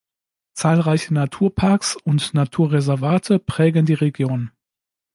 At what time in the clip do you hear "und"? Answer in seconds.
1.95-2.33